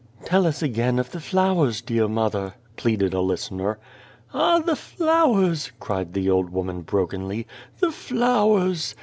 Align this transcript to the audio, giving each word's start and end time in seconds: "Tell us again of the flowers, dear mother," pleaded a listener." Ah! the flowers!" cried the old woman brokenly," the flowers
"Tell 0.25 0.47
us 0.47 0.63
again 0.63 0.97
of 0.97 1.11
the 1.11 1.19
flowers, 1.19 1.79
dear 1.79 2.07
mother," 2.07 2.55
pleaded 2.75 3.13
a 3.13 3.21
listener." 3.21 3.77
Ah! 4.33 4.57
the 4.57 4.75
flowers!" 4.75 5.71
cried 5.79 6.13
the 6.13 6.27
old 6.27 6.49
woman 6.49 6.81
brokenly," 6.81 7.45
the 7.81 7.91
flowers 7.91 8.95